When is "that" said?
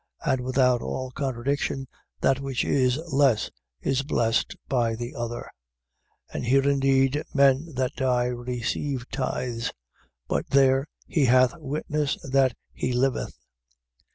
2.21-2.39, 7.75-7.95, 12.23-12.55